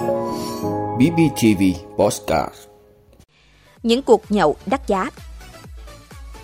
BBTV 0.00 1.62
Postcard 1.96 2.54
Những 3.82 4.02
cuộc 4.02 4.22
nhậu 4.28 4.56
đắt 4.66 4.86
giá 4.86 5.10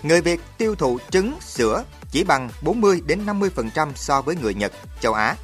Người 0.03 0.21
Việt 0.21 0.39
tiêu 0.57 0.75
thụ 0.75 0.99
trứng, 1.09 1.33
sữa 1.41 1.83
chỉ 2.11 2.23
bằng 2.23 2.49
40 2.63 3.01
đến 3.05 3.25
50% 3.25 3.91
so 3.95 4.21
với 4.21 4.35
người 4.35 4.53
Nhật, 4.53 4.71
châu 5.01 5.13
Á. 5.13 5.35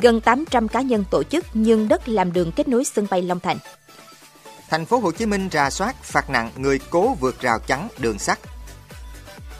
Gần 0.00 0.20
800 0.20 0.68
cá 0.68 0.80
nhân 0.80 1.04
tổ 1.10 1.22
chức 1.22 1.44
nhưng 1.54 1.88
đất 1.88 2.08
làm 2.08 2.32
đường 2.32 2.52
kết 2.52 2.68
nối 2.68 2.84
sân 2.84 3.06
bay 3.10 3.22
Long 3.22 3.40
Thành. 3.40 3.58
Thành 4.68 4.86
phố 4.86 4.98
Hồ 4.98 5.12
Chí 5.12 5.26
Minh 5.26 5.48
ra 5.48 5.70
soát 5.70 6.02
phạt 6.02 6.30
nặng 6.30 6.50
người 6.56 6.80
cố 6.90 7.14
vượt 7.14 7.40
rào 7.40 7.58
chắn 7.58 7.88
đường 7.98 8.18
sắt. 8.18 8.38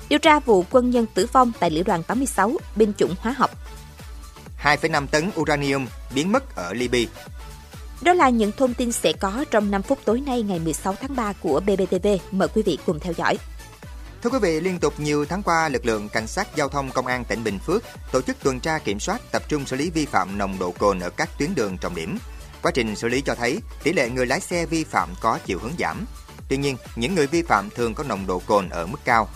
Điều 0.09 0.19
tra 0.19 0.39
vụ 0.41 0.65
quân 0.71 0.91
nhân 0.91 1.07
tử 1.15 1.27
vong 1.33 1.53
tại 1.61 1.71
Lữ 1.71 1.83
đoàn 1.83 2.03
86, 2.03 2.53
binh 2.77 2.93
chủng 2.99 3.15
hóa 3.21 3.33
học. 3.33 3.51
2,5 4.63 5.07
tấn 5.07 5.31
uranium 5.41 5.87
biến 6.15 6.33
mất 6.33 6.57
ở 6.57 6.73
Libya. 6.73 7.11
Đó 8.03 8.13
là 8.13 8.29
những 8.29 8.53
thông 8.53 8.75
tin 8.75 8.93
sẽ 8.93 9.13
có 9.13 9.45
trong 9.51 9.71
5 9.71 9.83
phút 9.83 9.99
tối 10.05 10.21
nay 10.21 10.43
ngày 10.43 10.59
16 10.59 10.95
tháng 11.01 11.17
3 11.17 11.33
của 11.33 11.61
BBTV. 11.61 12.07
Mời 12.31 12.49
quý 12.49 12.63
vị 12.63 12.79
cùng 12.87 13.01
theo 13.01 13.13
dõi. 13.17 13.39
Thưa 14.23 14.31
quý 14.31 14.39
vị, 14.43 14.61
liên 14.61 14.79
tục 14.79 15.01
nhiều 15.01 15.25
tháng 15.25 15.43
qua, 15.43 15.69
lực 15.69 15.87
lượng 15.87 16.09
cảnh 16.09 16.27
sát 16.27 16.57
giao 16.57 16.69
thông 16.69 16.91
công 16.91 17.07
an 17.07 17.25
tỉnh 17.25 17.45
Bình 17.45 17.59
Phước 17.59 17.83
tổ 18.13 18.23
chức 18.23 18.37
tuần 18.43 18.61
tra 18.61 18.79
kiểm 18.79 19.01
soát 19.01 19.21
tập 19.33 19.43
trung 19.49 19.67
xử 19.67 19.77
lý 19.77 19.91
vi 19.91 20.07
phạm 20.07 20.39
nồng 20.39 20.59
độ 20.59 20.71
cồn 20.79 21.01
ở 21.01 21.11
các 21.11 21.29
tuyến 21.39 21.55
đường 21.55 21.79
trọng 21.79 21.95
điểm. 21.95 22.19
Quá 22.63 22.73
trình 22.75 22.97
xử 22.97 23.09
lý 23.09 23.21
cho 23.21 23.35
thấy 23.35 23.59
tỷ 23.83 23.93
lệ 23.93 24.11
người 24.11 24.27
lái 24.27 24.41
xe 24.41 24.67
vi 24.67 24.85
phạm 24.85 25.15
có 25.21 25.39
chiều 25.47 25.59
hướng 25.59 25.73
giảm. 25.79 26.05
Tuy 26.49 26.57
nhiên, 26.57 26.77
những 26.97 27.15
người 27.15 27.27
vi 27.27 27.43
phạm 27.43 27.71
thường 27.71 27.95
có 27.95 28.05
nồng 28.05 28.27
độ 28.27 28.43
cồn 28.47 28.69
ở 28.69 28.87
mức 28.87 28.99
cao. 29.05 29.29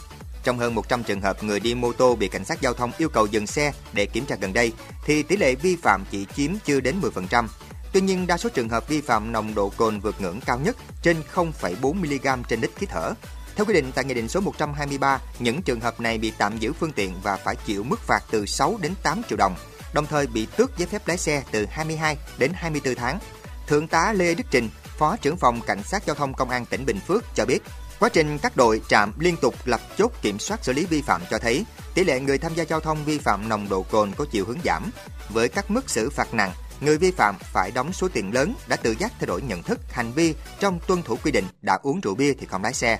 Trong 0.44 0.58
hơn 0.58 0.74
100 0.74 1.02
trường 1.02 1.20
hợp 1.20 1.44
người 1.44 1.60
đi 1.60 1.74
mô 1.74 1.92
tô 1.92 2.16
bị 2.16 2.28
cảnh 2.28 2.44
sát 2.44 2.60
giao 2.60 2.74
thông 2.74 2.92
yêu 2.98 3.08
cầu 3.08 3.26
dừng 3.26 3.46
xe 3.46 3.72
để 3.92 4.06
kiểm 4.06 4.26
tra 4.26 4.36
gần 4.40 4.52
đây, 4.52 4.72
thì 5.04 5.22
tỷ 5.22 5.36
lệ 5.36 5.54
vi 5.54 5.76
phạm 5.76 6.04
chỉ 6.10 6.26
chiếm 6.36 6.50
chưa 6.64 6.80
đến 6.80 7.00
10%. 7.00 7.46
Tuy 7.92 8.00
nhiên, 8.00 8.26
đa 8.26 8.36
số 8.36 8.48
trường 8.48 8.68
hợp 8.68 8.88
vi 8.88 9.00
phạm 9.00 9.32
nồng 9.32 9.54
độ 9.54 9.68
cồn 9.76 10.00
vượt 10.00 10.20
ngưỡng 10.20 10.40
cao 10.46 10.58
nhất 10.58 10.76
trên 11.02 11.16
0,4 11.34 11.94
mg 11.94 12.42
trên 12.48 12.60
lít 12.60 12.70
khí 12.76 12.86
thở. 12.86 13.12
Theo 13.56 13.64
quy 13.64 13.74
định 13.74 13.92
tại 13.94 14.04
Nghị 14.04 14.14
định 14.14 14.28
số 14.28 14.40
123, 14.40 15.20
những 15.38 15.62
trường 15.62 15.80
hợp 15.80 16.00
này 16.00 16.18
bị 16.18 16.32
tạm 16.38 16.58
giữ 16.58 16.72
phương 16.72 16.92
tiện 16.92 17.14
và 17.22 17.36
phải 17.36 17.56
chịu 17.66 17.82
mức 17.82 18.00
phạt 18.00 18.24
từ 18.30 18.46
6 18.46 18.78
đến 18.82 18.92
8 19.02 19.22
triệu 19.28 19.36
đồng, 19.38 19.54
đồng 19.94 20.06
thời 20.06 20.26
bị 20.26 20.46
tước 20.56 20.78
giấy 20.78 20.86
phép 20.86 21.08
lái 21.08 21.18
xe 21.18 21.42
từ 21.50 21.66
22 21.70 22.16
đến 22.38 22.52
24 22.54 22.94
tháng. 22.94 23.18
Thượng 23.66 23.88
tá 23.88 24.12
Lê 24.12 24.34
Đức 24.34 24.44
Trình, 24.50 24.68
Phó 24.98 25.16
trưởng 25.16 25.36
phòng 25.36 25.60
Cảnh 25.66 25.82
sát 25.82 26.06
Giao 26.06 26.16
thông 26.16 26.34
Công 26.34 26.50
an 26.50 26.66
tỉnh 26.66 26.86
Bình 26.86 27.00
Phước 27.06 27.24
cho 27.34 27.44
biết, 27.46 27.58
quá 28.00 28.08
trình 28.08 28.38
các 28.38 28.56
đội 28.56 28.80
trạm 28.88 29.12
liên 29.18 29.36
tục 29.36 29.54
lập 29.64 29.80
chốt 29.98 30.12
kiểm 30.22 30.38
soát 30.38 30.64
xử 30.64 30.72
lý 30.72 30.84
vi 30.84 31.02
phạm 31.02 31.22
cho 31.30 31.38
thấy 31.38 31.64
tỷ 31.94 32.04
lệ 32.04 32.20
người 32.20 32.38
tham 32.38 32.54
gia 32.54 32.64
giao 32.64 32.80
thông 32.80 33.04
vi 33.04 33.18
phạm 33.18 33.48
nồng 33.48 33.68
độ 33.68 33.82
cồn 33.82 34.12
có 34.16 34.24
chiều 34.30 34.44
hướng 34.44 34.58
giảm. 34.64 34.90
Với 35.28 35.48
các 35.48 35.70
mức 35.70 35.90
xử 35.90 36.10
phạt 36.10 36.34
nặng, 36.34 36.52
người 36.80 36.98
vi 36.98 37.10
phạm 37.10 37.38
phải 37.38 37.70
đóng 37.70 37.92
số 37.92 38.08
tiền 38.08 38.34
lớn 38.34 38.54
đã 38.68 38.76
tự 38.76 38.94
giác 38.98 39.12
thay 39.18 39.26
đổi 39.26 39.42
nhận 39.42 39.62
thức, 39.62 39.80
hành 39.90 40.12
vi 40.12 40.34
trong 40.60 40.80
tuân 40.86 41.02
thủ 41.02 41.16
quy 41.24 41.30
định 41.30 41.44
đã 41.62 41.78
uống 41.82 42.00
rượu 42.00 42.14
bia 42.14 42.32
thì 42.32 42.46
không 42.46 42.62
lái 42.62 42.74
xe. 42.74 42.98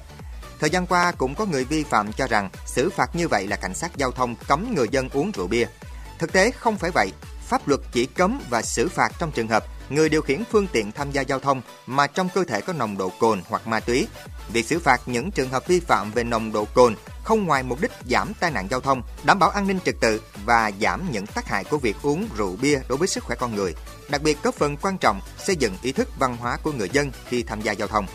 Thời 0.61 0.71
gian 0.71 0.87
qua 0.87 1.12
cũng 1.12 1.34
có 1.34 1.47
người 1.47 1.65
vi 1.65 1.84
phạm 1.84 2.12
cho 2.12 2.27
rằng 2.27 2.51
xử 2.67 2.91
phạt 2.91 3.17
như 3.17 3.28
vậy 3.28 3.47
là 3.47 3.56
cảnh 3.56 3.75
sát 3.75 3.97
giao 3.97 4.11
thông 4.11 4.34
cấm 4.48 4.75
người 4.75 4.87
dân 4.91 5.09
uống 5.09 5.31
rượu 5.31 5.47
bia. 5.47 5.67
Thực 6.19 6.33
tế 6.33 6.51
không 6.51 6.77
phải 6.77 6.91
vậy, 6.91 7.12
pháp 7.48 7.69
luật 7.69 7.81
chỉ 7.93 8.06
cấm 8.06 8.41
và 8.51 8.62
xử 8.62 8.89
phạt 8.89 9.12
trong 9.19 9.33
trường 9.33 9.48
hợp 9.48 9.65
người 9.91 10.08
điều 10.08 10.22
khiển 10.22 10.42
phương 10.50 10.66
tiện 10.72 10.92
tham 10.92 11.10
gia 11.10 11.22
giao 11.22 11.38
thông 11.38 11.62
mà 11.86 12.06
trong 12.06 12.28
cơ 12.34 12.44
thể 12.44 12.60
có 12.60 12.72
nồng 12.72 12.98
độ 12.98 13.12
cồn 13.20 13.42
hoặc 13.48 13.66
ma 13.66 13.80
túy. 13.80 14.06
Việc 14.52 14.66
xử 14.66 14.78
phạt 14.78 15.00
những 15.06 15.30
trường 15.30 15.50
hợp 15.50 15.66
vi 15.69 15.80
phạm 15.80 16.12
về 16.12 16.24
nồng 16.24 16.52
độ 16.52 16.64
cồn 16.74 16.94
không 17.24 17.47
ngoài 17.47 17.62
mục 17.62 17.80
đích 17.80 17.91
giảm 18.10 18.32
tai 18.41 18.50
nạn 18.50 18.69
giao 18.70 18.80
thông, 18.80 19.02
đảm 19.24 19.38
bảo 19.38 19.50
an 19.50 19.66
ninh 19.66 19.78
trật 19.84 19.94
tự 20.00 20.22
và 20.44 20.70
giảm 20.80 21.12
những 21.12 21.27
tác 21.27 21.48
hại 21.48 21.64
của 21.64 21.78
việc 21.78 21.97
uống 22.02 22.28
rượu 22.36 22.56
bia 22.62 22.80
đối 22.88 22.98
với 22.98 23.08
sức 23.08 23.24
khỏe 23.24 23.36
con 23.41 23.56
người. 23.56 23.74
Đặc 24.10 24.22
biệt 24.22 24.38
góp 24.42 24.55
phần 24.55 24.77
quan 24.77 24.98
trọng 24.98 25.20
xây 25.38 25.56
dựng 25.56 25.77
ý 25.82 25.92
thức 25.92 26.08
văn 26.19 26.36
hóa 26.36 26.58
của 26.62 26.72
người 26.72 26.88
dân 26.92 27.12
khi 27.28 27.42
tham 27.42 27.60
gia 27.60 27.72
giao 27.72 27.88
thông. 27.88 28.06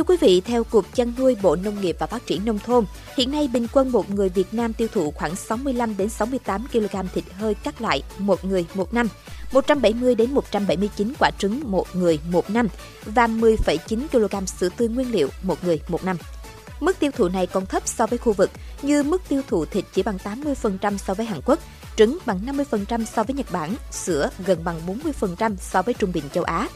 Thưa 0.00 0.04
quý 0.04 0.16
vị, 0.20 0.40
theo 0.40 0.64
Cục 0.64 0.94
Chăn 0.94 1.12
nuôi 1.18 1.36
Bộ 1.42 1.56
Nông 1.56 1.80
nghiệp 1.80 1.96
và 1.98 2.06
Phát 2.06 2.26
triển 2.26 2.44
Nông 2.44 2.58
thôn, 2.58 2.84
hiện 3.16 3.30
nay 3.30 3.48
bình 3.52 3.66
quân 3.72 3.92
một 3.92 4.10
người 4.10 4.28
Việt 4.28 4.54
Nam 4.54 4.72
tiêu 4.72 4.88
thụ 4.92 5.10
khoảng 5.10 5.36
65 5.36 5.96
đến 5.96 6.08
68 6.08 6.66
kg 6.72 7.08
thịt 7.14 7.24
hơi 7.38 7.54
các 7.54 7.80
loại 7.80 8.02
một 8.18 8.44
người 8.44 8.66
một 8.74 8.94
năm, 8.94 9.08
170 9.52 10.14
đến 10.14 10.34
179 10.34 11.12
quả 11.18 11.30
trứng 11.38 11.60
một 11.64 11.86
người 11.94 12.18
một 12.30 12.50
năm 12.50 12.68
và 13.04 13.26
10,9 13.26 14.06
kg 14.08 14.46
sữa 14.46 14.68
tươi 14.76 14.88
nguyên 14.88 15.12
liệu 15.12 15.28
một 15.42 15.64
người 15.64 15.80
một 15.88 16.04
năm. 16.04 16.16
Mức 16.80 16.98
tiêu 16.98 17.10
thụ 17.16 17.28
này 17.28 17.46
còn 17.46 17.66
thấp 17.66 17.88
so 17.88 18.06
với 18.06 18.18
khu 18.18 18.32
vực, 18.32 18.50
như 18.82 19.02
mức 19.02 19.22
tiêu 19.28 19.42
thụ 19.48 19.64
thịt 19.64 19.84
chỉ 19.92 20.02
bằng 20.02 20.18
80% 20.24 20.96
so 20.96 21.14
với 21.14 21.26
Hàn 21.26 21.40
Quốc, 21.44 21.58
trứng 21.96 22.18
bằng 22.26 22.40
50% 22.46 23.04
so 23.04 23.22
với 23.22 23.34
Nhật 23.34 23.52
Bản, 23.52 23.74
sữa 23.90 24.30
gần 24.46 24.64
bằng 24.64 24.80
40% 25.20 25.56
so 25.56 25.82
với 25.82 25.94
trung 25.94 26.12
bình 26.12 26.24
châu 26.32 26.44
Á. 26.44 26.68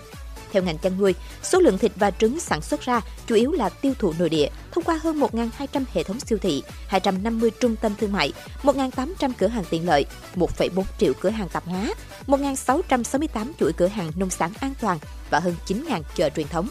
Theo 0.54 0.62
ngành 0.62 0.78
chăn 0.78 0.98
nuôi, 0.98 1.14
số 1.42 1.60
lượng 1.60 1.78
thịt 1.78 1.92
và 1.96 2.10
trứng 2.10 2.40
sản 2.40 2.62
xuất 2.62 2.80
ra 2.80 3.00
chủ 3.26 3.34
yếu 3.34 3.52
là 3.52 3.68
tiêu 3.68 3.94
thụ 3.98 4.12
nội 4.18 4.28
địa 4.28 4.48
thông 4.72 4.84
qua 4.84 5.00
hơn 5.02 5.20
1.200 5.20 5.84
hệ 5.92 6.02
thống 6.02 6.20
siêu 6.20 6.38
thị, 6.42 6.62
250 6.88 7.50
trung 7.60 7.76
tâm 7.76 7.94
thương 7.98 8.12
mại, 8.12 8.32
1.800 8.62 9.32
cửa 9.38 9.46
hàng 9.46 9.64
tiện 9.70 9.86
lợi, 9.86 10.06
1,4 10.36 10.84
triệu 10.98 11.12
cửa 11.20 11.30
hàng 11.30 11.48
tạp 11.48 11.64
hóa, 11.64 11.94
1.668 12.26 13.52
chuỗi 13.58 13.72
cửa 13.72 13.86
hàng 13.86 14.10
nông 14.16 14.30
sản 14.30 14.52
an 14.60 14.74
toàn 14.80 14.98
và 15.30 15.40
hơn 15.40 15.54
9.000 15.66 16.02
chợ 16.14 16.30
truyền 16.30 16.48
thống. 16.48 16.68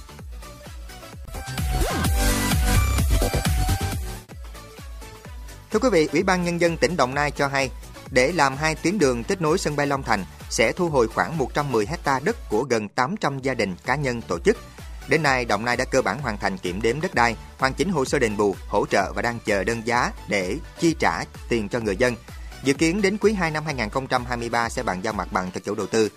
Thưa 5.72 5.80
quý 5.80 5.90
vị, 5.92 6.08
Ủy 6.12 6.24
ban 6.24 6.44
Nhân 6.44 6.62
dân 6.62 6.78
tỉnh 6.78 6.98
Đồng 6.98 7.16
Nai 7.16 7.32
cho 7.32 7.48
hay, 7.48 7.70
để 8.12 8.32
làm 8.32 8.58
hai 8.58 8.76
tuyến 8.76 8.98
đường 8.98 9.24
kết 9.24 9.42
nối 9.42 9.58
sân 9.58 9.76
bay 9.76 9.88
Long 9.88 10.04
Thành 10.04 10.26
sẽ 10.54 10.72
thu 10.72 10.90
hồi 10.90 11.08
khoảng 11.08 11.38
110 11.38 11.86
hecta 11.86 12.20
đất 12.20 12.50
của 12.50 12.64
gần 12.64 12.90
800 12.90 13.40
gia 13.40 13.54
đình 13.54 13.76
cá 13.86 13.96
nhân 13.96 14.22
tổ 14.22 14.40
chức. 14.40 14.58
Đến 15.08 15.24
nay, 15.24 15.46
Đồng 15.46 15.66
Nai 15.66 15.78
đã 15.78 15.86
cơ 15.86 16.02
bản 16.02 16.20
hoàn 16.20 16.38
thành 16.38 16.58
kiểm 16.58 16.82
đếm 16.82 17.02
đất 17.02 17.16
đai, 17.16 17.36
hoàn 17.58 17.74
chỉnh 17.74 17.90
hồ 17.90 18.06
sơ 18.06 18.20
đền 18.20 18.38
bù, 18.38 18.56
hỗ 18.68 18.86
trợ 18.86 19.14
và 19.16 19.22
đang 19.22 19.40
chờ 19.46 19.64
đơn 19.64 19.82
giá 19.86 20.12
để 20.28 20.58
chi 20.80 20.96
trả 21.00 21.24
tiền 21.50 21.70
cho 21.70 21.80
người 21.80 21.96
dân. 21.96 22.16
Dự 22.64 22.74
kiến 22.74 23.02
đến 23.02 23.18
quý 23.18 23.34
2 23.34 23.52
năm 23.52 23.66
2023 23.66 24.70
sẽ 24.70 24.84
bàn 24.84 25.02
giao 25.02 25.14
mặt 25.14 25.28
bằng 25.32 25.52
cho 25.52 25.60
chủ 25.60 25.76
đầu 25.76 25.88
tư. 25.88 26.10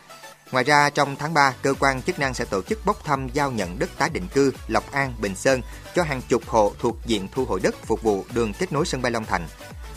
Ngoài 0.52 0.64
ra, 0.64 0.90
trong 0.90 1.16
tháng 1.16 1.34
3, 1.34 1.54
cơ 1.62 1.74
quan 1.80 2.02
chức 2.02 2.18
năng 2.18 2.34
sẽ 2.34 2.44
tổ 2.44 2.62
chức 2.62 2.86
bốc 2.86 3.04
thăm 3.04 3.28
giao 3.32 3.50
nhận 3.50 3.78
đất 3.78 3.90
tái 3.98 4.10
định 4.10 4.28
cư 4.34 4.52
Lộc 4.68 4.92
An, 4.92 5.14
Bình 5.20 5.34
Sơn 5.34 5.62
cho 5.94 6.02
hàng 6.02 6.22
chục 6.28 6.42
hộ 6.46 6.72
thuộc 6.78 6.96
diện 7.06 7.28
thu 7.32 7.44
hồi 7.44 7.60
đất 7.62 7.74
phục 7.86 8.02
vụ 8.02 8.24
đường 8.34 8.52
kết 8.58 8.72
nối 8.72 8.86
sân 8.86 9.02
bay 9.02 9.12
Long 9.12 9.24
Thành. 9.24 9.48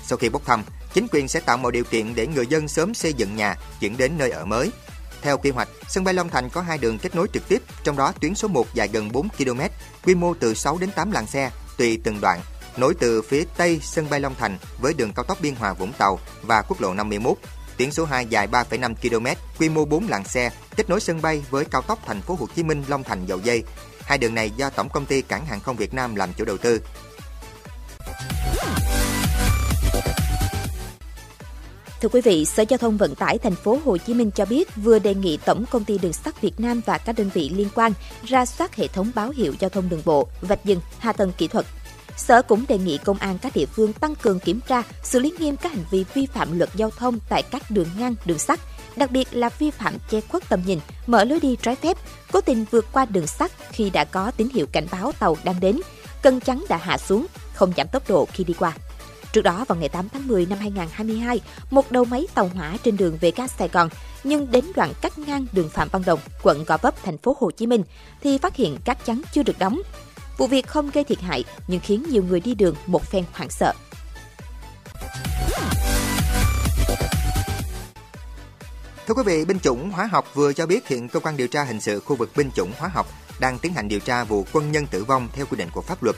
Sau 0.03 0.17
khi 0.17 0.29
bốc 0.29 0.45
thăm, 0.45 0.63
chính 0.93 1.07
quyền 1.11 1.27
sẽ 1.27 1.39
tạo 1.39 1.57
mọi 1.57 1.71
điều 1.71 1.83
kiện 1.83 2.15
để 2.15 2.27
người 2.27 2.47
dân 2.47 2.67
sớm 2.67 2.93
xây 2.93 3.13
dựng 3.13 3.35
nhà, 3.35 3.55
chuyển 3.79 3.97
đến 3.97 4.11
nơi 4.17 4.31
ở 4.31 4.45
mới. 4.45 4.71
Theo 5.21 5.37
quy 5.37 5.49
hoạch, 5.49 5.67
sân 5.87 6.03
bay 6.03 6.13
Long 6.13 6.29
Thành 6.29 6.49
có 6.49 6.61
hai 6.61 6.77
đường 6.77 6.97
kết 6.97 7.15
nối 7.15 7.27
trực 7.33 7.47
tiếp, 7.47 7.61
trong 7.83 7.97
đó 7.97 8.13
tuyến 8.21 8.35
số 8.35 8.47
1 8.47 8.73
dài 8.73 8.87
gần 8.87 9.11
4 9.11 9.29
km, 9.29 9.61
quy 10.05 10.15
mô 10.15 10.33
từ 10.33 10.53
6 10.53 10.77
đến 10.77 10.91
8 10.91 11.11
làn 11.11 11.27
xe, 11.27 11.51
tùy 11.77 11.99
từng 12.03 12.21
đoạn, 12.21 12.41
nối 12.77 12.93
từ 12.99 13.21
phía 13.21 13.43
tây 13.57 13.79
sân 13.83 14.09
bay 14.09 14.19
Long 14.19 14.35
Thành 14.39 14.57
với 14.81 14.93
đường 14.93 15.13
cao 15.13 15.25
tốc 15.25 15.37
Biên 15.41 15.55
Hòa 15.55 15.73
Vũng 15.73 15.93
Tàu 15.93 16.19
và 16.41 16.61
quốc 16.61 16.81
lộ 16.81 16.93
51. 16.93 17.37
Tuyến 17.77 17.91
số 17.91 18.05
2 18.05 18.25
dài 18.25 18.47
3,5 18.47 18.95
km, 18.95 19.27
quy 19.59 19.69
mô 19.69 19.85
4 19.85 20.07
làn 20.09 20.23
xe, 20.23 20.51
kết 20.75 20.89
nối 20.89 20.99
sân 20.99 21.21
bay 21.21 21.43
với 21.49 21.65
cao 21.65 21.81
tốc 21.81 21.99
Thành 22.05 22.21
phố 22.21 22.35
Hồ 22.39 22.47
Chí 22.55 22.63
Minh 22.63 22.83
Long 22.87 23.03
Thành 23.03 23.25
Dầu 23.25 23.39
Dây. 23.43 23.63
Hai 24.01 24.17
đường 24.17 24.35
này 24.35 24.51
do 24.55 24.69
Tổng 24.69 24.89
công 24.89 25.05
ty 25.05 25.21
Cảng 25.21 25.45
hàng 25.45 25.59
không 25.59 25.75
Việt 25.75 25.93
Nam 25.93 26.15
làm 26.15 26.33
chủ 26.33 26.45
đầu 26.45 26.57
tư. 26.57 26.81
Thưa 32.01 32.09
quý 32.09 32.21
vị, 32.21 32.45
Sở 32.45 32.63
Giao 32.69 32.77
thông 32.77 32.97
Vận 32.97 33.15
tải 33.15 33.37
thành 33.37 33.55
phố 33.55 33.79
Hồ 33.85 33.97
Chí 33.97 34.13
Minh 34.13 34.31
cho 34.31 34.45
biết 34.45 34.75
vừa 34.75 34.99
đề 34.99 35.15
nghị 35.15 35.37
Tổng 35.37 35.65
công 35.71 35.83
ty 35.83 35.97
Đường 35.97 36.13
sắt 36.13 36.41
Việt 36.41 36.59
Nam 36.59 36.81
và 36.85 36.97
các 36.97 37.17
đơn 37.17 37.29
vị 37.33 37.51
liên 37.55 37.67
quan 37.75 37.93
ra 38.27 38.45
soát 38.45 38.75
hệ 38.75 38.87
thống 38.87 39.11
báo 39.15 39.29
hiệu 39.29 39.53
giao 39.59 39.69
thông 39.69 39.89
đường 39.89 40.01
bộ, 40.05 40.27
vạch 40.41 40.65
dừng, 40.65 40.79
hạ 40.99 41.13
tầng 41.13 41.31
kỹ 41.37 41.47
thuật. 41.47 41.65
Sở 42.17 42.41
cũng 42.41 42.65
đề 42.67 42.77
nghị 42.77 42.97
công 42.97 43.17
an 43.17 43.37
các 43.41 43.55
địa 43.55 43.65
phương 43.65 43.93
tăng 43.93 44.15
cường 44.15 44.39
kiểm 44.39 44.59
tra, 44.67 44.83
xử 45.03 45.19
lý 45.19 45.33
nghiêm 45.39 45.57
các 45.57 45.71
hành 45.73 45.83
vi 45.91 46.05
vi 46.13 46.25
phạm 46.25 46.57
luật 46.57 46.69
giao 46.75 46.89
thông 46.89 47.19
tại 47.29 47.43
các 47.43 47.71
đường 47.71 47.87
ngang, 47.99 48.15
đường 48.25 48.39
sắt, 48.39 48.59
đặc 48.95 49.11
biệt 49.11 49.27
là 49.31 49.49
vi 49.59 49.71
phạm 49.71 49.93
che 50.09 50.21
khuất 50.21 50.49
tầm 50.49 50.61
nhìn, 50.65 50.79
mở 51.07 51.23
lối 51.23 51.39
đi 51.39 51.55
trái 51.61 51.75
phép, 51.75 51.97
cố 52.31 52.41
tình 52.41 52.65
vượt 52.71 52.85
qua 52.91 53.05
đường 53.05 53.27
sắt 53.27 53.51
khi 53.71 53.89
đã 53.89 54.05
có 54.05 54.31
tín 54.37 54.49
hiệu 54.53 54.65
cảnh 54.71 54.87
báo 54.91 55.11
tàu 55.19 55.37
đang 55.43 55.59
đến, 55.59 55.79
cân 56.21 56.39
chắn 56.39 56.65
đã 56.69 56.77
hạ 56.77 56.97
xuống, 56.97 57.25
không 57.53 57.73
giảm 57.77 57.87
tốc 57.87 58.09
độ 58.09 58.27
khi 58.33 58.43
đi 58.43 58.53
qua. 58.53 58.73
Trước 59.33 59.41
đó 59.41 59.65
vào 59.67 59.77
ngày 59.77 59.89
8 59.89 60.09
tháng 60.09 60.27
10 60.27 60.45
năm 60.45 60.59
2022, 60.59 61.41
một 61.71 61.91
đầu 61.91 62.05
máy 62.05 62.27
tàu 62.33 62.47
hỏa 62.55 62.77
trên 62.83 62.97
đường 62.97 63.17
về 63.21 63.31
ga 63.35 63.47
Sài 63.47 63.67
Gòn 63.67 63.89
nhưng 64.23 64.51
đến 64.51 64.65
đoạn 64.75 64.93
cắt 65.01 65.17
ngang 65.17 65.45
đường 65.51 65.69
Phạm 65.69 65.87
Văn 65.91 66.03
Đồng, 66.05 66.19
quận 66.43 66.63
Gò 66.63 66.77
Vấp, 66.77 67.03
thành 67.03 67.17
phố 67.17 67.35
Hồ 67.39 67.51
Chí 67.51 67.67
Minh 67.67 67.83
thì 68.21 68.37
phát 68.37 68.55
hiện 68.55 68.77
các 68.85 69.05
chắn 69.05 69.21
chưa 69.33 69.43
được 69.43 69.59
đóng. 69.59 69.81
Vụ 70.37 70.47
việc 70.47 70.67
không 70.67 70.89
gây 70.93 71.03
thiệt 71.03 71.19
hại 71.19 71.43
nhưng 71.67 71.79
khiến 71.79 72.03
nhiều 72.09 72.23
người 72.23 72.39
đi 72.39 72.53
đường 72.53 72.75
một 72.87 73.05
phen 73.05 73.23
hoảng 73.33 73.49
sợ. 73.49 73.73
Thưa 79.07 79.13
quý 79.13 79.23
vị, 79.25 79.45
binh 79.45 79.59
chủng 79.59 79.91
hóa 79.91 80.05
học 80.05 80.25
vừa 80.33 80.53
cho 80.53 80.65
biết 80.65 80.87
hiện 80.87 81.09
cơ 81.09 81.19
quan 81.19 81.37
điều 81.37 81.47
tra 81.47 81.63
hình 81.63 81.81
sự 81.81 81.99
khu 81.99 82.15
vực 82.15 82.31
binh 82.35 82.51
chủng 82.51 82.71
hóa 82.79 82.89
học 82.93 83.07
đang 83.39 83.59
tiến 83.59 83.73
hành 83.73 83.87
điều 83.87 83.99
tra 83.99 84.23
vụ 84.23 84.45
quân 84.53 84.71
nhân 84.71 84.87
tử 84.87 85.03
vong 85.03 85.27
theo 85.33 85.45
quy 85.45 85.57
định 85.57 85.69
của 85.73 85.81
pháp 85.81 86.03
luật. 86.03 86.15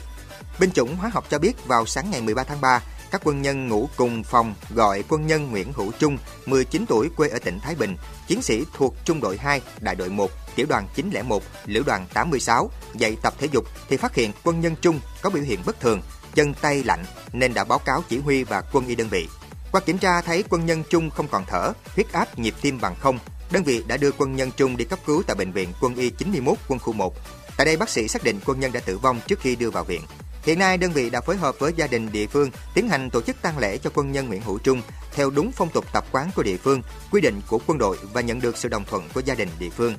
Binh 0.60 0.70
chủng 0.70 0.96
hóa 0.96 1.10
học 1.12 1.24
cho 1.30 1.38
biết 1.38 1.66
vào 1.66 1.86
sáng 1.86 2.10
ngày 2.10 2.20
13 2.20 2.44
tháng 2.44 2.60
3, 2.60 2.82
các 3.12 3.20
quân 3.24 3.42
nhân 3.42 3.68
ngủ 3.68 3.88
cùng 3.96 4.22
phòng 4.22 4.54
gọi 4.74 5.04
quân 5.08 5.26
nhân 5.26 5.50
Nguyễn 5.50 5.72
Hữu 5.72 5.92
Trung, 5.98 6.18
19 6.46 6.84
tuổi 6.88 7.08
quê 7.16 7.28
ở 7.28 7.38
tỉnh 7.38 7.60
Thái 7.60 7.74
Bình, 7.74 7.96
chiến 8.26 8.42
sĩ 8.42 8.64
thuộc 8.74 8.94
Trung 9.04 9.20
đội 9.20 9.36
2, 9.36 9.60
Đại 9.80 9.94
đội 9.94 10.08
1, 10.08 10.30
Tiểu 10.54 10.66
đoàn 10.68 10.88
901, 10.94 11.42
Lữ 11.66 11.82
đoàn 11.86 12.06
86 12.14 12.70
dạy 12.94 13.16
tập 13.22 13.34
thể 13.38 13.48
dục 13.52 13.64
thì 13.88 13.96
phát 13.96 14.14
hiện 14.14 14.32
quân 14.44 14.60
nhân 14.60 14.74
Trung 14.80 15.00
có 15.22 15.30
biểu 15.30 15.42
hiện 15.42 15.60
bất 15.66 15.80
thường, 15.80 16.02
chân 16.34 16.54
tay 16.54 16.82
lạnh 16.84 17.04
nên 17.32 17.54
đã 17.54 17.64
báo 17.64 17.78
cáo 17.78 18.02
chỉ 18.08 18.18
huy 18.18 18.44
và 18.44 18.62
quân 18.72 18.86
y 18.86 18.94
đơn 18.94 19.08
vị. 19.08 19.28
Qua 19.72 19.80
kiểm 19.80 19.98
tra 19.98 20.20
thấy 20.20 20.44
quân 20.48 20.66
nhân 20.66 20.82
Trung 20.90 21.10
không 21.10 21.28
còn 21.28 21.44
thở, 21.46 21.72
huyết 21.94 22.12
áp 22.12 22.38
nhịp 22.38 22.54
tim 22.60 22.80
bằng 22.80 22.94
không, 23.00 23.18
đơn 23.50 23.64
vị 23.64 23.84
đã 23.86 23.96
đưa 23.96 24.12
quân 24.12 24.36
nhân 24.36 24.50
Trung 24.56 24.76
đi 24.76 24.84
cấp 24.84 24.98
cứu 25.06 25.22
tại 25.26 25.36
bệnh 25.36 25.52
viện 25.52 25.68
quân 25.80 25.94
y 25.94 26.10
91 26.10 26.58
quân 26.68 26.78
khu 26.78 26.92
1. 26.92 27.14
Tại 27.56 27.64
đây 27.64 27.76
bác 27.76 27.88
sĩ 27.88 28.08
xác 28.08 28.24
định 28.24 28.40
quân 28.46 28.60
nhân 28.60 28.72
đã 28.72 28.80
tử 28.80 28.98
vong 28.98 29.20
trước 29.26 29.40
khi 29.40 29.56
đưa 29.56 29.70
vào 29.70 29.84
viện. 29.84 30.02
Hiện 30.42 30.58
nay 30.58 30.78
đơn 30.78 30.92
vị 30.92 31.10
đã 31.10 31.20
phối 31.20 31.36
hợp 31.36 31.58
với 31.58 31.72
gia 31.76 31.86
đình 31.86 32.12
địa 32.12 32.26
phương 32.26 32.50
tiến 32.74 32.88
hành 32.88 33.10
tổ 33.10 33.20
chức 33.20 33.36
tang 33.42 33.58
lễ 33.58 33.78
cho 33.78 33.90
quân 33.94 34.12
nhân 34.12 34.28
Nguyễn 34.28 34.42
Hữu 34.42 34.58
Trung 34.58 34.82
theo 35.12 35.30
đúng 35.30 35.52
phong 35.52 35.68
tục 35.68 35.84
tập 35.92 36.04
quán 36.12 36.30
của 36.36 36.42
địa 36.42 36.56
phương, 36.56 36.82
quy 37.10 37.20
định 37.20 37.40
của 37.48 37.60
quân 37.66 37.78
đội 37.78 37.98
và 38.12 38.20
nhận 38.20 38.40
được 38.40 38.56
sự 38.56 38.68
đồng 38.68 38.84
thuận 38.84 39.08
của 39.14 39.20
gia 39.20 39.34
đình 39.34 39.48
địa 39.58 39.70
phương. 39.70 39.94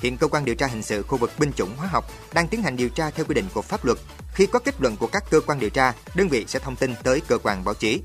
Hiện 0.00 0.16
cơ 0.16 0.28
quan 0.28 0.44
điều 0.44 0.54
tra 0.54 0.66
hình 0.66 0.82
sự 0.82 1.02
khu 1.02 1.18
vực 1.18 1.30
binh 1.38 1.52
chủng 1.52 1.76
hóa 1.76 1.86
học 1.86 2.04
đang 2.32 2.48
tiến 2.48 2.62
hành 2.62 2.76
điều 2.76 2.88
tra 2.88 3.10
theo 3.10 3.26
quy 3.28 3.34
định 3.34 3.48
của 3.54 3.62
pháp 3.62 3.84
luật. 3.84 3.98
Khi 4.34 4.46
có 4.46 4.58
kết 4.58 4.80
luận 4.80 4.96
của 4.96 5.06
các 5.06 5.24
cơ 5.30 5.40
quan 5.40 5.60
điều 5.60 5.70
tra, 5.70 5.92
đơn 6.14 6.28
vị 6.28 6.44
sẽ 6.48 6.58
thông 6.58 6.76
tin 6.76 6.94
tới 7.02 7.22
cơ 7.28 7.38
quan 7.38 7.64
báo 7.64 7.74
chí. 7.74 8.00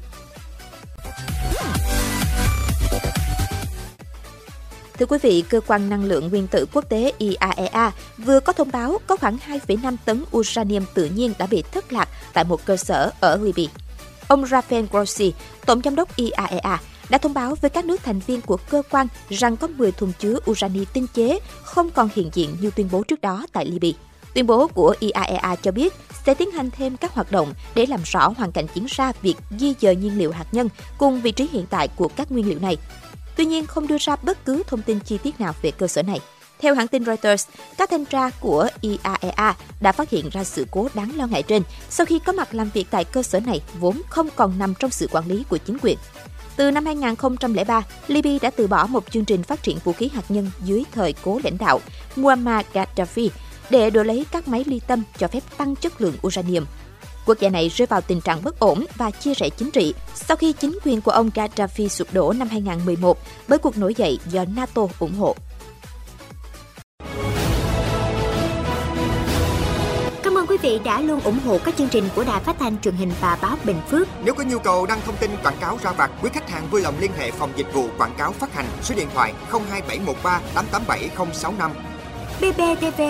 Thưa 4.99 5.05
quý 5.05 5.17
vị, 5.21 5.43
Cơ 5.49 5.61
quan 5.67 5.89
Năng 5.89 6.05
lượng 6.05 6.29
Nguyên 6.29 6.47
tử 6.47 6.65
Quốc 6.73 6.89
tế 6.89 7.13
IAEA 7.17 7.91
vừa 8.17 8.39
có 8.39 8.53
thông 8.53 8.71
báo 8.71 8.97
có 9.07 9.15
khoảng 9.17 9.37
2,5 9.47 9.95
tấn 10.05 10.23
uranium 10.37 10.85
tự 10.93 11.05
nhiên 11.05 11.33
đã 11.39 11.47
bị 11.47 11.63
thất 11.71 11.93
lạc 11.93 12.09
tại 12.33 12.43
một 12.43 12.65
cơ 12.65 12.77
sở 12.77 13.11
ở 13.19 13.37
Libya. 13.37 13.71
Ông 14.27 14.43
Rafael 14.43 14.85
Grossi, 14.91 15.33
Tổng 15.65 15.81
giám 15.83 15.95
đốc 15.95 16.15
IAEA, 16.15 16.79
đã 17.09 17.17
thông 17.17 17.33
báo 17.33 17.55
với 17.61 17.69
các 17.69 17.85
nước 17.85 18.03
thành 18.03 18.19
viên 18.19 18.41
của 18.41 18.57
cơ 18.69 18.81
quan 18.91 19.07
rằng 19.29 19.57
có 19.57 19.67
10 19.67 19.91
thùng 19.91 20.11
chứa 20.19 20.39
urani 20.51 20.85
tinh 20.93 21.07
chế 21.13 21.39
không 21.63 21.89
còn 21.89 22.09
hiện 22.15 22.29
diện 22.33 22.57
như 22.61 22.71
tuyên 22.75 22.89
bố 22.91 23.03
trước 23.03 23.21
đó 23.21 23.45
tại 23.53 23.65
Libya. 23.65 23.99
Tuyên 24.33 24.47
bố 24.47 24.67
của 24.67 24.95
IAEA 24.99 25.55
cho 25.55 25.71
biết 25.71 25.93
sẽ 26.25 26.33
tiến 26.33 26.51
hành 26.51 26.69
thêm 26.71 26.97
các 26.97 27.13
hoạt 27.13 27.31
động 27.31 27.53
để 27.75 27.85
làm 27.85 27.99
rõ 28.03 28.33
hoàn 28.37 28.51
cảnh 28.51 28.65
diễn 28.73 28.85
ra 28.89 29.11
việc 29.21 29.35
di 29.59 29.73
dời 29.81 29.95
nhiên 29.95 30.17
liệu 30.17 30.31
hạt 30.31 30.45
nhân 30.51 30.69
cùng 30.97 31.21
vị 31.21 31.31
trí 31.31 31.47
hiện 31.51 31.65
tại 31.69 31.87
của 31.87 32.07
các 32.07 32.31
nguyên 32.31 32.49
liệu 32.49 32.59
này 32.59 32.77
tuy 33.35 33.45
nhiên 33.45 33.65
không 33.65 33.87
đưa 33.87 33.97
ra 33.99 34.15
bất 34.15 34.45
cứ 34.45 34.63
thông 34.67 34.81
tin 34.81 34.99
chi 34.99 35.17
tiết 35.17 35.39
nào 35.39 35.53
về 35.61 35.71
cơ 35.71 35.87
sở 35.87 36.03
này. 36.03 36.19
Theo 36.59 36.75
hãng 36.75 36.87
tin 36.87 37.05
Reuters, 37.05 37.47
các 37.77 37.89
thanh 37.89 38.05
tra 38.05 38.29
của 38.29 38.67
IAEA 38.81 39.55
đã 39.81 39.91
phát 39.91 40.09
hiện 40.09 40.29
ra 40.29 40.43
sự 40.43 40.65
cố 40.71 40.87
đáng 40.93 41.11
lo 41.15 41.27
ngại 41.27 41.43
trên 41.43 41.63
sau 41.89 42.05
khi 42.05 42.19
có 42.19 42.33
mặt 42.33 42.53
làm 42.53 42.69
việc 42.73 42.87
tại 42.91 43.05
cơ 43.05 43.23
sở 43.23 43.39
này 43.39 43.61
vốn 43.79 44.01
không 44.09 44.29
còn 44.35 44.59
nằm 44.59 44.73
trong 44.79 44.91
sự 44.91 45.07
quản 45.11 45.27
lý 45.27 45.43
của 45.49 45.57
chính 45.57 45.77
quyền. 45.81 45.97
Từ 46.55 46.71
năm 46.71 46.85
2003, 46.85 47.83
Libya 48.07 48.37
đã 48.41 48.49
từ 48.49 48.67
bỏ 48.67 48.87
một 48.87 49.11
chương 49.11 49.25
trình 49.25 49.43
phát 49.43 49.63
triển 49.63 49.77
vũ 49.83 49.93
khí 49.93 50.09
hạt 50.13 50.23
nhân 50.29 50.51
dưới 50.65 50.83
thời 50.91 51.13
cố 51.23 51.39
lãnh 51.43 51.57
đạo 51.57 51.81
Muammar 52.15 52.65
Gaddafi 52.73 53.29
để 53.69 53.89
đổi 53.89 54.05
lấy 54.05 54.25
các 54.31 54.47
máy 54.47 54.63
ly 54.67 54.81
tâm 54.87 55.03
cho 55.17 55.27
phép 55.27 55.43
tăng 55.57 55.75
chất 55.75 56.01
lượng 56.01 56.15
uranium 56.27 56.65
Quốc 57.25 57.39
gia 57.39 57.49
này 57.49 57.69
rơi 57.69 57.85
vào 57.85 58.01
tình 58.01 58.21
trạng 58.21 58.43
bất 58.43 58.59
ổn 58.59 58.85
và 58.95 59.11
chia 59.11 59.33
rẽ 59.33 59.49
chính 59.49 59.71
trị 59.71 59.93
sau 60.15 60.37
khi 60.37 60.53
chính 60.53 60.77
quyền 60.85 61.01
của 61.01 61.11
ông 61.11 61.29
Gaddafi 61.35 61.87
sụp 61.87 62.13
đổ 62.13 62.33
năm 62.33 62.47
2011 62.47 63.17
bởi 63.47 63.59
cuộc 63.59 63.77
nổi 63.77 63.95
dậy 63.97 64.19
do 64.31 64.45
NATO 64.55 64.81
ủng 64.99 65.15
hộ. 65.15 65.35
Cảm 70.23 70.37
ơn 70.37 70.47
quý 70.47 70.57
vị 70.61 70.79
đã 70.85 71.01
luôn 71.01 71.19
ủng 71.19 71.39
hộ 71.45 71.57
các 71.65 71.77
chương 71.77 71.89
trình 71.89 72.03
của 72.15 72.23
Đài 72.23 72.41
Phát 72.41 72.55
thanh 72.59 72.81
truyền 72.81 72.95
hình 72.95 73.11
và 73.21 73.37
báo 73.41 73.57
Bình 73.63 73.81
Phước. 73.89 74.07
Nếu 74.23 74.33
có 74.33 74.43
nhu 74.43 74.59
cầu 74.59 74.85
đăng 74.85 75.01
thông 75.05 75.15
tin 75.17 75.31
quảng 75.43 75.57
cáo 75.61 75.79
ra 75.83 75.91
vặt, 75.91 76.11
quý 76.21 76.29
khách 76.33 76.49
hàng 76.49 76.67
vui 76.71 76.81
lòng 76.81 76.95
liên 76.99 77.11
hệ 77.17 77.31
phòng 77.31 77.51
dịch 77.55 77.73
vụ 77.73 77.87
quảng 77.97 78.13
cáo 78.17 78.31
phát 78.31 78.53
hành 78.53 78.65
số 78.83 78.95
điện 78.95 79.07
thoại 79.13 79.33
02713 79.51 80.41
887065. 80.55 81.71
BBTV 82.41 83.01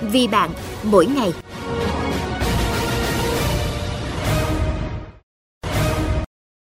vì 0.00 0.28
bạn 0.28 0.50
mỗi 0.82 1.06
ngày. 1.06 1.32